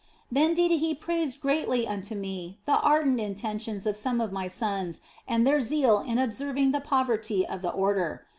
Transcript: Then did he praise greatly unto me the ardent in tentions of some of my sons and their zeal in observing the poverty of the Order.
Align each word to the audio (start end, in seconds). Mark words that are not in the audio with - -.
Then 0.31 0.55
did 0.55 0.71
he 0.71 0.95
praise 0.95 1.35
greatly 1.37 1.87
unto 1.87 2.15
me 2.15 2.57
the 2.65 2.71
ardent 2.79 3.19
in 3.19 3.35
tentions 3.35 3.85
of 3.85 3.95
some 3.95 4.19
of 4.19 4.31
my 4.31 4.47
sons 4.47 4.99
and 5.27 5.45
their 5.45 5.61
zeal 5.61 5.99
in 5.99 6.17
observing 6.17 6.71
the 6.71 6.81
poverty 6.81 7.45
of 7.45 7.61
the 7.61 7.69
Order. 7.69 8.25